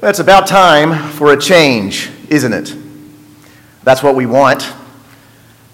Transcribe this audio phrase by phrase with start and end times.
[0.00, 2.72] Well, it's about time for a change, isn't it?
[3.82, 4.72] That's what we want.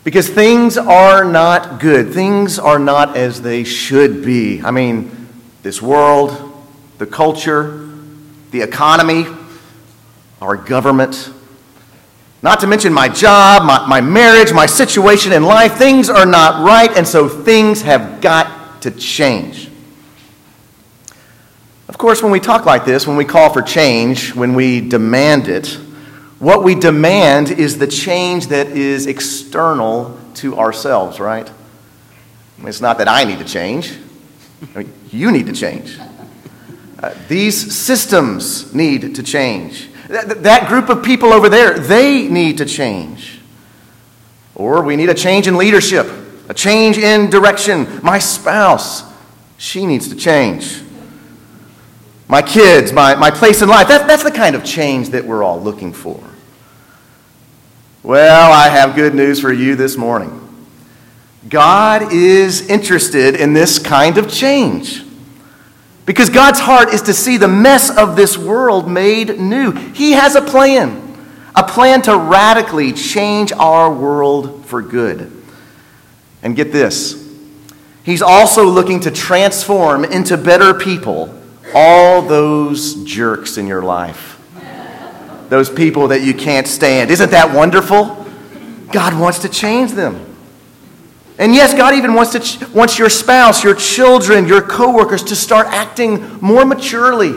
[0.03, 2.15] Because things are not good.
[2.15, 4.63] Things are not as they should be.
[4.63, 5.29] I mean,
[5.63, 6.65] this world,
[6.97, 7.87] the culture,
[8.51, 9.27] the economy,
[10.41, 11.31] our government,
[12.43, 15.75] not to mention my job, my, my marriage, my situation in life.
[15.75, 19.64] Things are not right, and so things have got to change.
[21.95, 25.47] Of course, when we talk like this, when we call for change, when we demand
[25.47, 25.69] it,
[26.41, 31.49] what we demand is the change that is external to ourselves, right?
[32.65, 33.97] It's not that I need to change,
[35.13, 35.97] you need to change.
[37.01, 39.89] Uh, these systems need to change.
[40.09, 43.39] That, that group of people over there, they need to change.
[44.57, 46.09] Or we need a change in leadership,
[46.49, 48.01] a change in direction.
[48.03, 49.05] My spouse,
[49.59, 50.81] she needs to change.
[52.29, 55.43] My kids, my, my place in life, that, that's the kind of change that we're
[55.43, 56.23] all looking for.
[58.03, 60.41] Well, I have good news for you this morning.
[61.49, 65.03] God is interested in this kind of change.
[66.07, 69.73] Because God's heart is to see the mess of this world made new.
[69.73, 71.17] He has a plan,
[71.55, 75.31] a plan to radically change our world for good.
[76.43, 77.23] And get this
[78.05, 81.41] He's also looking to transform into better people
[81.75, 84.33] all those jerks in your life.
[85.49, 87.11] Those people that you can't stand.
[87.11, 88.27] Isn't that wonderful?
[88.91, 90.35] God wants to change them.
[91.39, 95.37] And yes, God even wants, to ch- wants your spouse, your children, your coworkers to
[95.37, 97.33] start acting more maturely,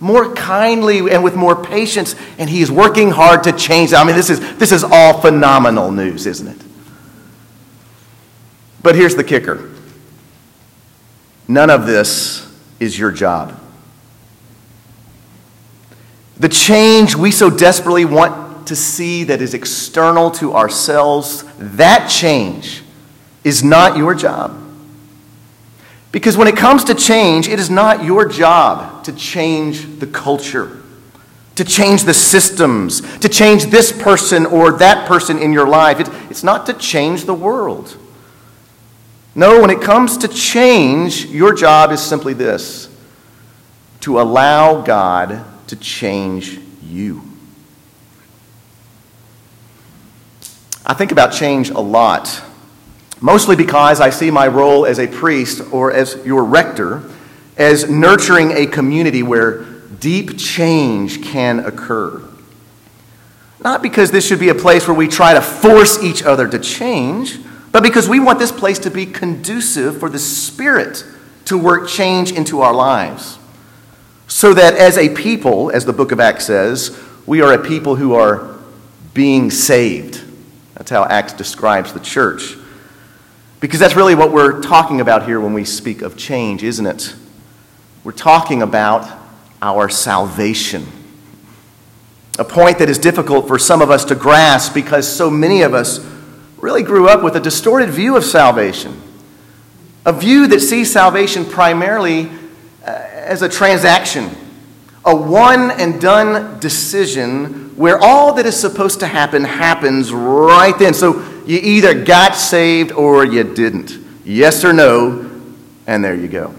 [0.00, 2.14] more kindly, and with more patience.
[2.38, 4.02] And He is working hard to change them.
[4.02, 6.62] I mean, this is, this is all phenomenal news, isn't it?
[8.82, 9.70] But here's the kicker
[11.48, 12.46] none of this
[12.78, 13.58] is your job.
[16.38, 22.82] The change we so desperately want to see that is external to ourselves, that change
[23.42, 24.56] is not your job.
[26.12, 30.82] Because when it comes to change, it is not your job to change the culture,
[31.56, 36.00] to change the systems, to change this person or that person in your life.
[36.00, 37.96] It, it's not to change the world.
[39.34, 42.88] No, when it comes to change, your job is simply this
[44.00, 47.22] to allow God to change you.
[50.84, 52.42] I think about change a lot
[53.20, 57.02] mostly because I see my role as a priest or as your rector
[57.56, 59.64] as nurturing a community where
[59.98, 62.22] deep change can occur.
[63.60, 66.58] Not because this should be a place where we try to force each other to
[66.60, 67.38] change,
[67.72, 71.04] but because we want this place to be conducive for the Spirit
[71.46, 73.38] to work change into our lives.
[74.28, 76.96] So that as a people, as the book of Acts says,
[77.26, 78.56] we are a people who are
[79.14, 80.22] being saved.
[80.74, 82.56] That's how Acts describes the church.
[83.60, 87.14] Because that's really what we're talking about here when we speak of change, isn't it?
[88.04, 89.10] We're talking about
[89.60, 90.86] our salvation.
[92.38, 95.74] A point that is difficult for some of us to grasp because so many of
[95.74, 95.98] us
[96.58, 99.00] really grew up with a distorted view of salvation.
[100.06, 102.30] A view that sees salvation primarily
[103.28, 104.30] as a transaction,
[105.04, 110.94] a one and done decision where all that is supposed to happen happens right then.
[110.94, 113.96] So you either got saved or you didn't.
[114.24, 115.30] Yes or no,
[115.86, 116.54] and there you go.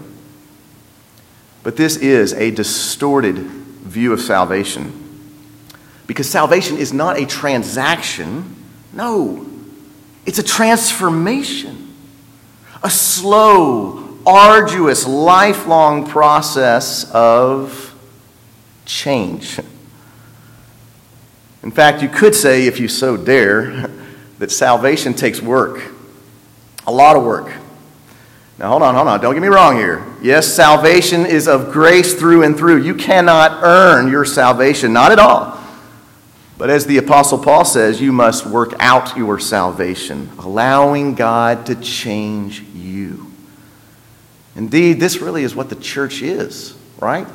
[1.62, 4.96] But this is a distorted view of salvation.
[6.06, 8.56] Because salvation is not a transaction,
[8.92, 9.46] no,
[10.26, 11.94] it's a transformation.
[12.82, 17.94] A slow, arduous, lifelong process of
[18.84, 19.60] change.
[21.62, 23.88] In fact, you could say, if you so dare,
[24.38, 25.82] that salvation takes work,
[26.86, 27.52] a lot of work.
[28.58, 29.20] Now, hold on, hold on.
[29.20, 30.04] Don't get me wrong here.
[30.22, 32.82] Yes, salvation is of grace through and through.
[32.82, 35.58] You cannot earn your salvation, not at all.
[36.58, 41.74] But as the Apostle Paul says, you must work out your salvation, allowing God to
[41.74, 43.29] change you.
[44.56, 47.26] Indeed, this really is what the church is, right?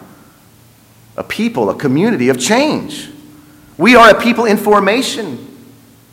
[1.17, 3.09] A people, a community of change.
[3.77, 5.41] We are a people in formation.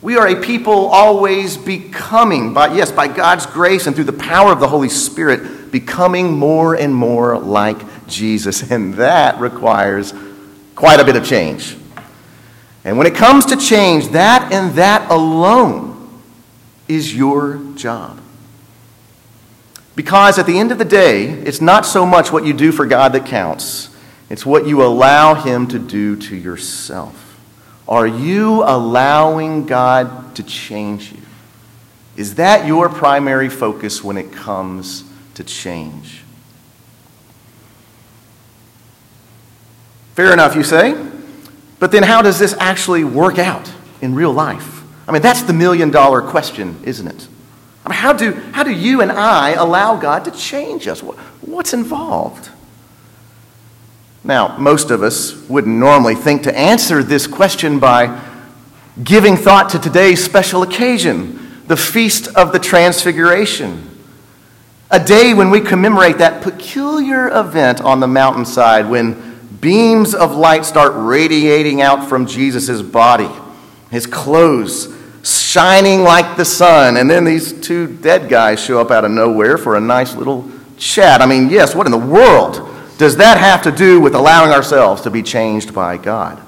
[0.01, 4.51] We are a people always becoming, by, yes, by God's grace and through the power
[4.51, 8.69] of the Holy Spirit, becoming more and more like Jesus.
[8.69, 10.13] And that requires
[10.75, 11.77] quite a bit of change.
[12.83, 16.21] And when it comes to change, that and that alone
[16.87, 18.19] is your job.
[19.95, 22.85] Because at the end of the day, it's not so much what you do for
[22.85, 23.89] God that counts,
[24.29, 27.39] It's what you allow Him to do to yourself.
[27.87, 31.19] Are you allowing God to change you?
[32.15, 35.03] Is that your primary focus when it comes
[35.35, 36.23] to change?
[40.15, 40.95] Fair enough, you say.
[41.79, 44.83] But then how does this actually work out in real life?
[45.07, 47.27] I mean, that's the million dollar question, isn't it?
[47.85, 51.01] I mean, how do, how do you and I allow God to change us?
[51.01, 52.49] What's involved?
[54.23, 58.21] Now, most of us wouldn't normally think to answer this question by
[59.03, 63.89] giving thought to today's special occasion, the Feast of the Transfiguration.
[64.89, 70.63] A day when we commemorate that peculiar event on the mountainside when beams of light
[70.63, 73.29] start radiating out from Jesus' body,
[73.91, 74.87] his clothes
[75.23, 79.57] shining like the sun, and then these two dead guys show up out of nowhere
[79.57, 81.21] for a nice little chat.
[81.21, 85.01] I mean, yes, what in the world does that have to do with allowing ourselves
[85.03, 86.41] to be changed by God?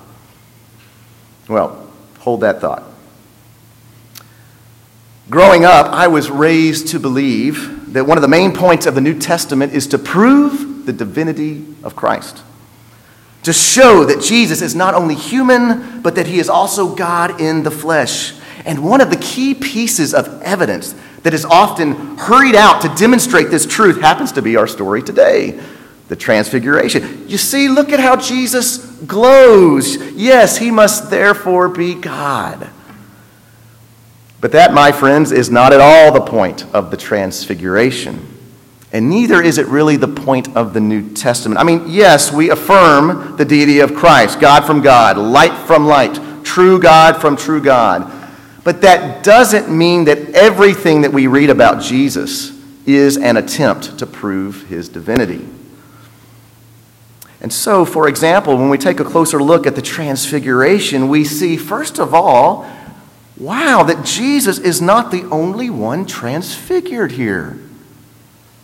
[1.48, 1.90] Well,
[2.20, 2.84] hold that thought.
[5.30, 9.02] Growing up, I was raised to believe that one of the main points of the
[9.02, 12.44] New Testament is to prove the divinity of Christ.
[13.44, 17.64] To show that Jesus is not only human, but that he is also God in
[17.64, 18.34] the flesh.
[18.66, 23.50] And one of the key pieces of evidence that is often hurried out to demonstrate
[23.50, 25.60] this truth happens to be our story today
[26.08, 27.28] the transfiguration.
[27.28, 29.98] You see, look at how Jesus glows.
[30.14, 32.70] Yes, he must therefore be God.
[34.40, 38.34] But that, my friends, is not at all the point of the transfiguration.
[38.92, 41.60] And neither is it really the point of the New Testament.
[41.60, 46.20] I mean, yes, we affirm the deity of Christ, God from God, light from light,
[46.44, 48.12] true God from true God.
[48.66, 52.52] But that doesn't mean that everything that we read about Jesus
[52.88, 55.48] is an attempt to prove his divinity.
[57.42, 61.58] And so, for example, when we take a closer look at the transfiguration, we see,
[61.58, 62.68] first of all,
[63.38, 67.60] wow, that Jesus is not the only one transfigured here.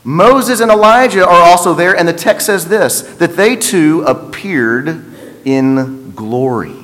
[0.04, 5.06] Moses and Elijah are also there, and the text says this that they too appeared
[5.46, 6.81] in glory.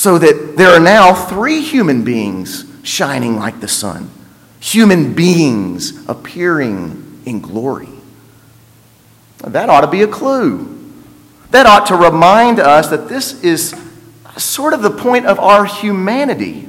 [0.00, 4.08] So that there are now three human beings shining like the sun,
[4.58, 7.90] human beings appearing in glory.
[9.44, 10.74] That ought to be a clue.
[11.50, 13.78] That ought to remind us that this is
[14.38, 16.66] sort of the point of our humanity.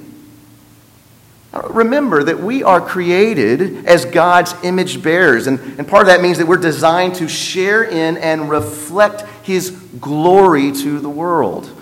[1.53, 6.37] Remember that we are created as God's image bearers, and, and part of that means
[6.37, 11.77] that we're designed to share in and reflect His glory to the world.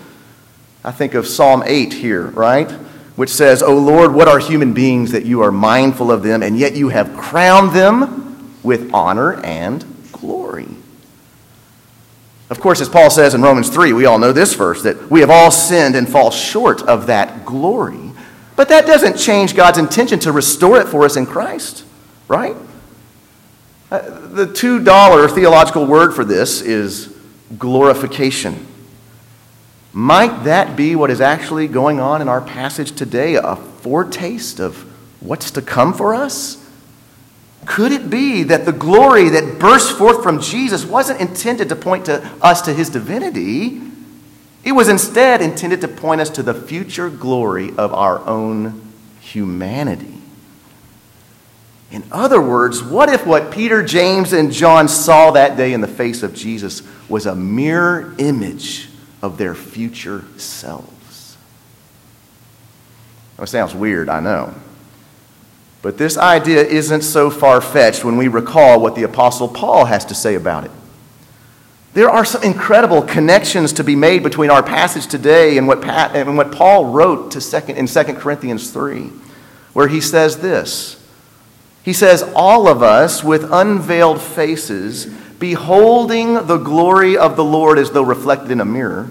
[0.84, 2.70] I think of Psalm 8 here, right?
[3.16, 6.58] Which says, O Lord, what are human beings that you are mindful of them, and
[6.58, 10.68] yet you have crowned them with honor and glory.
[12.48, 15.20] Of course, as Paul says in Romans 3, we all know this verse that we
[15.20, 18.10] have all sinned and fall short of that glory.
[18.56, 21.84] But that doesn't change God's intention to restore it for us in Christ,
[22.26, 22.56] right?
[23.90, 27.16] Uh, the $2 theological word for this is
[27.58, 28.66] glorification.
[29.92, 33.34] Might that be what is actually going on in our passage today?
[33.34, 34.76] A foretaste of
[35.20, 36.56] what's to come for us?
[37.66, 42.06] Could it be that the glory that burst forth from Jesus wasn't intended to point
[42.06, 43.80] to us to his divinity?
[44.64, 50.14] It was instead intended to point us to the future glory of our own humanity.
[51.90, 55.88] In other words, what if what Peter, James, and John saw that day in the
[55.88, 58.89] face of Jesus was a mirror image
[59.22, 61.36] of their future selves.
[63.36, 64.54] That sounds weird, I know.
[65.82, 70.04] But this idea isn't so far fetched when we recall what the Apostle Paul has
[70.06, 70.70] to say about it.
[71.92, 76.14] There are some incredible connections to be made between our passage today and what, Pat,
[76.14, 79.10] and what Paul wrote to second, in 2 Corinthians 3,
[79.72, 81.02] where he says this.
[81.82, 85.06] He says, All of us with unveiled faces
[85.40, 89.10] beholding the glory of the Lord as though reflected in a mirror,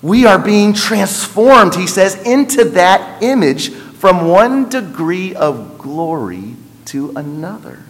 [0.00, 6.54] we are being transformed, he says, into that image from one degree of glory
[6.86, 7.80] to another.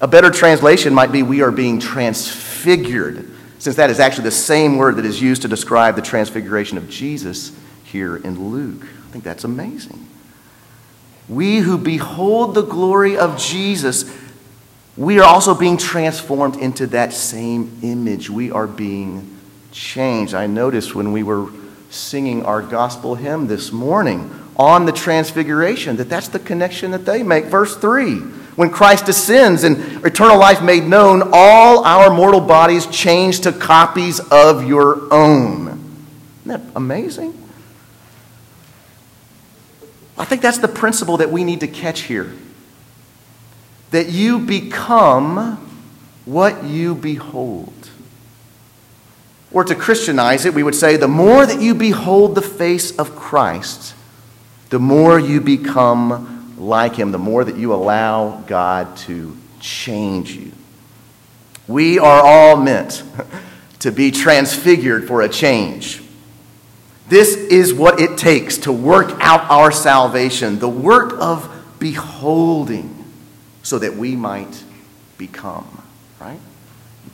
[0.00, 4.78] A better translation might be we are being transfigured, since that is actually the same
[4.78, 7.52] word that is used to describe the transfiguration of Jesus
[7.84, 8.82] here in Luke.
[8.82, 10.06] I think that's amazing.
[11.28, 14.10] We who behold the glory of Jesus
[15.00, 18.28] we are also being transformed into that same image.
[18.28, 19.34] We are being
[19.72, 20.34] changed.
[20.34, 21.48] I noticed when we were
[21.88, 27.22] singing our gospel hymn this morning on the transfiguration that that's the connection that they
[27.22, 27.46] make.
[27.46, 28.16] Verse 3
[28.56, 34.20] When Christ descends and eternal life made known, all our mortal bodies change to copies
[34.30, 35.68] of your own.
[36.44, 37.32] Isn't that amazing?
[40.18, 42.30] I think that's the principle that we need to catch here.
[43.90, 45.66] That you become
[46.24, 47.90] what you behold.
[49.52, 53.16] Or to Christianize it, we would say the more that you behold the face of
[53.16, 53.94] Christ,
[54.68, 60.52] the more you become like him, the more that you allow God to change you.
[61.66, 63.02] We are all meant
[63.80, 66.02] to be transfigured for a change.
[67.08, 72.99] This is what it takes to work out our salvation, the work of beholding,
[73.70, 74.64] so that we might
[75.16, 75.80] become,
[76.20, 76.40] right?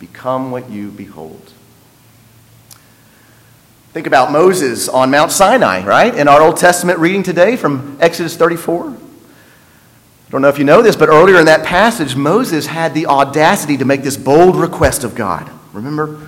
[0.00, 1.52] Become what you behold.
[3.92, 6.14] Think about Moses on Mount Sinai, right?
[6.14, 8.88] In our Old Testament reading today from Exodus 34.
[8.88, 8.94] I
[10.30, 13.76] don't know if you know this, but earlier in that passage, Moses had the audacity
[13.76, 15.50] to make this bold request of God.
[15.75, 16.26] Remember?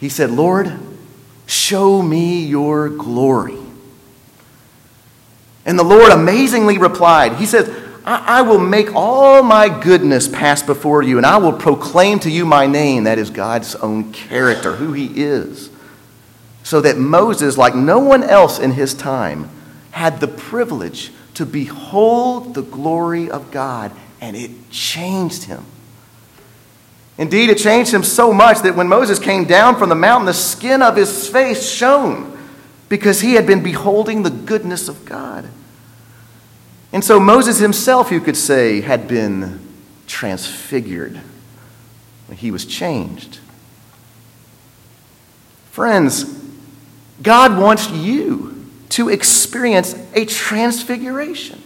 [0.00, 0.72] He said, Lord,
[1.46, 3.58] show me your glory.
[5.66, 10.62] And the Lord amazingly replied, He said, I, I will make all my goodness pass
[10.62, 13.04] before you, and I will proclaim to you my name.
[13.04, 15.70] That is God's own character, who He is
[16.66, 19.48] so that Moses, like no one else in his time,
[19.92, 25.64] had the privilege to behold the glory of God, and it changed him.
[27.18, 30.34] Indeed, it changed him so much that when Moses came down from the mountain, the
[30.34, 32.36] skin of his face shone
[32.88, 35.48] because he had been beholding the goodness of God.
[36.92, 39.60] And so Moses himself, you could say, had been
[40.06, 41.20] transfigured.
[42.32, 43.40] He was changed.
[45.70, 46.24] Friends,
[47.22, 51.62] God wants you to experience a transfiguration.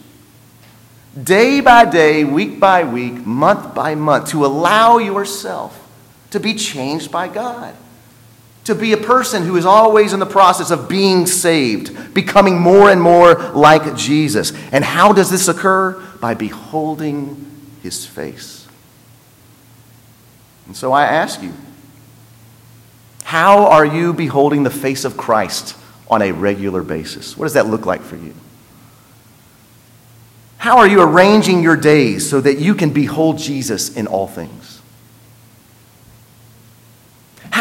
[1.21, 5.77] Day by day, week by week, month by month, to allow yourself
[6.31, 7.75] to be changed by God.
[8.65, 12.91] To be a person who is always in the process of being saved, becoming more
[12.91, 14.53] and more like Jesus.
[14.71, 15.93] And how does this occur?
[16.19, 17.47] By beholding
[17.81, 18.67] his face.
[20.67, 21.53] And so I ask you,
[23.23, 25.75] how are you beholding the face of Christ
[26.09, 27.37] on a regular basis?
[27.37, 28.35] What does that look like for you?
[30.57, 34.80] How are you arranging your days so that you can behold Jesus in all things?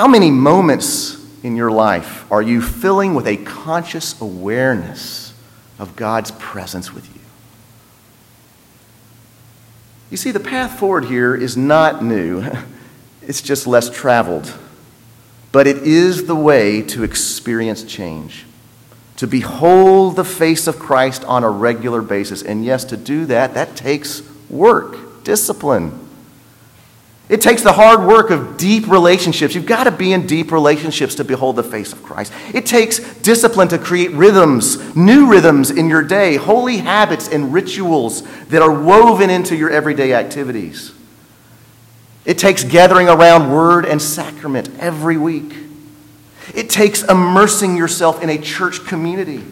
[0.01, 5.35] How many moments in your life are you filling with a conscious awareness
[5.79, 7.21] of God's presence with you?
[10.11, 12.43] You see, the path forward here is not new,
[13.23, 14.57] it's just less traveled.
[15.53, 18.47] But it is the way to experience change,
[19.17, 22.41] to behold the face of Christ on a regular basis.
[22.41, 26.10] And yes, to do that, that takes work, discipline.
[27.31, 29.55] It takes the hard work of deep relationships.
[29.55, 32.33] You've got to be in deep relationships to behold the face of Christ.
[32.53, 38.23] It takes discipline to create rhythms, new rhythms in your day, holy habits and rituals
[38.49, 40.93] that are woven into your everyday activities.
[42.25, 45.55] It takes gathering around word and sacrament every week.
[46.53, 49.45] It takes immersing yourself in a church community.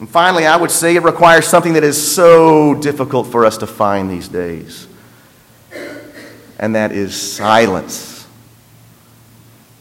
[0.00, 3.68] And finally, I would say it requires something that is so difficult for us to
[3.68, 4.88] find these days,
[6.64, 8.26] and that is silence.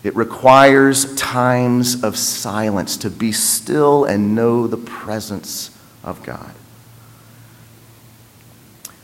[0.03, 5.71] It requires times of silence to be still and know the presence
[6.03, 6.53] of God.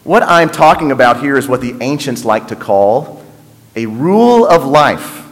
[0.04, 3.24] What I'm talking about here is what the ancients like to call
[3.78, 5.26] a rule of life.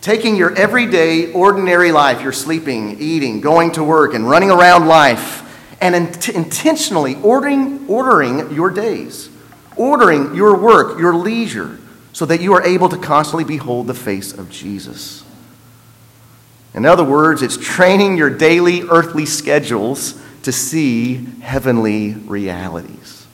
[0.00, 5.44] Taking your everyday, ordinary life, you're sleeping, eating, going to work, and running around life,
[5.80, 9.30] and int- intentionally ordering, ordering your days,
[9.76, 11.78] ordering your work, your leisure,
[12.12, 15.24] so that you are able to constantly behold the face of Jesus.
[16.74, 23.26] In other words, it's training your daily earthly schedules to see heavenly realities.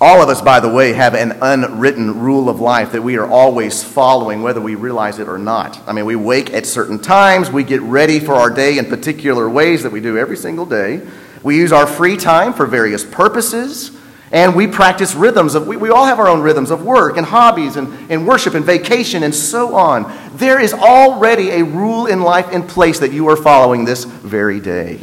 [0.00, 3.26] All of us, by the way, have an unwritten rule of life that we are
[3.30, 5.80] always following, whether we realize it or not.
[5.86, 9.48] I mean, we wake at certain times, we get ready for our day in particular
[9.48, 11.02] ways that we do every single day.
[11.42, 13.90] We use our free time for various purposes,
[14.30, 17.26] and we practice rhythms of, we, we all have our own rhythms of work and
[17.26, 20.10] hobbies and, and worship and vacation and so on.
[20.36, 24.60] There is already a rule in life in place that you are following this very
[24.60, 25.00] day.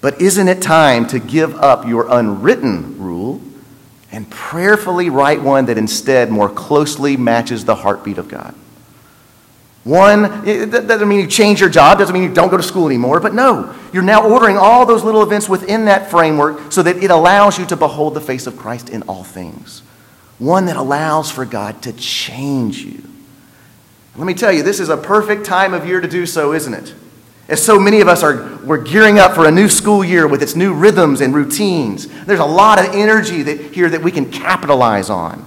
[0.00, 3.40] But isn't it time to give up your unwritten rule
[4.10, 8.54] and prayerfully write one that instead more closely matches the heartbeat of God?
[9.84, 12.86] One, that doesn't mean you change your job, doesn't mean you don't go to school
[12.86, 16.98] anymore, but no, you're now ordering all those little events within that framework so that
[16.98, 19.80] it allows you to behold the face of Christ in all things.
[20.38, 23.02] One that allows for God to change you.
[24.14, 26.74] Let me tell you, this is a perfect time of year to do so, isn't
[26.74, 26.94] it?
[27.48, 30.42] As so many of us are we're gearing up for a new school year with
[30.42, 32.06] its new rhythms and routines.
[32.24, 35.44] There's a lot of energy that, here that we can capitalize on.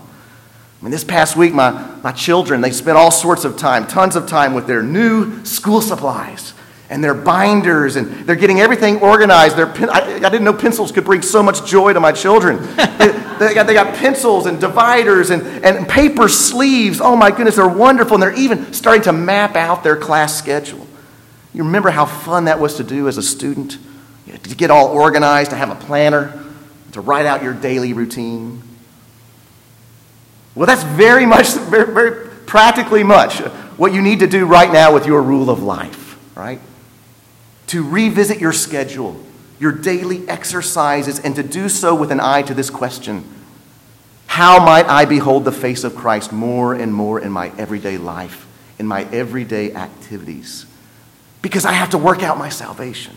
[0.79, 1.72] I mean, this past week, my,
[2.03, 5.82] my children, they spent all sorts of time, tons of time with their new school
[5.82, 6.53] supplies
[6.89, 9.58] and their binders, and they're getting everything organized.
[9.58, 12.58] Their pen, I, I, didn't know pencils could bring so much joy to my children.
[12.75, 13.08] they,
[13.39, 17.01] they, got, they got pencils and dividers and, and paper sleeves.
[17.01, 18.15] Oh my goodness, they're wonderful.
[18.15, 20.86] And they're even starting to map out their class schedule.
[21.53, 23.79] You remember how fun that was to do as a student?
[24.27, 26.44] To get all organized, to have a planner,
[26.91, 28.62] to write out your daily routine.
[30.55, 33.39] Well, that's very much, very, very practically much
[33.77, 36.62] what you need to do right now with your rule of life, right?
[37.67, 39.21] To revisit your schedule,
[39.59, 43.25] your daily exercises, and to do so with an eye to this question
[44.27, 48.47] How might I behold the face of Christ more and more in my everyday life,
[48.79, 50.65] in my everyday activities?
[51.41, 53.15] Because I have to work out my salvation.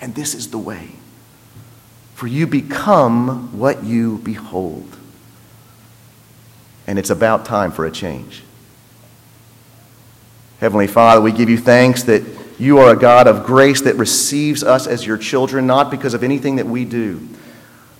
[0.00, 0.90] And this is the way.
[2.14, 4.96] For you become what you behold
[6.86, 8.42] and it's about time for a change.
[10.60, 12.22] Heavenly Father, we give you thanks that
[12.58, 16.22] you are a God of grace that receives us as your children, not because of
[16.22, 17.26] anything that we do,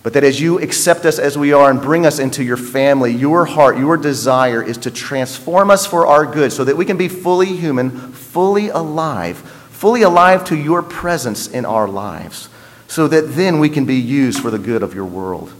[0.02, 3.12] but that as you accept us as we are and bring us into your family,
[3.12, 6.98] your heart, your desire is to transform us for our good so that we can
[6.98, 9.38] be fully human, fully alive,
[9.70, 12.50] fully alive to your presence in our lives,
[12.86, 15.50] so that then we can be used for the good of your world.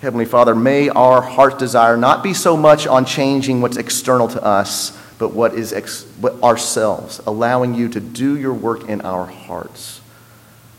[0.00, 4.42] Heavenly Father, may our heart's desire not be so much on changing what's external to
[4.42, 9.26] us, but what is ex- what ourselves, allowing you to do your work in our
[9.26, 10.00] hearts.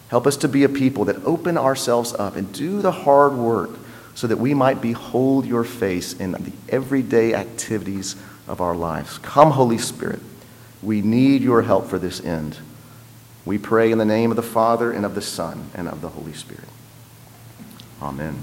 [0.10, 3.70] Help us to be a people that open ourselves up and do the hard work
[4.16, 8.16] so that we might behold your face in the everyday activities
[8.48, 9.20] of our lives.
[9.20, 10.20] Come, Holy Spirit.
[10.82, 12.58] We need your help for this end.
[13.46, 16.10] We pray in the name of the Father and of the Son and of the
[16.10, 16.68] Holy Spirit.
[18.02, 18.42] Amen.